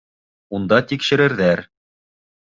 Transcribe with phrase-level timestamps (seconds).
[0.59, 1.63] Унда тикшерерҙәр.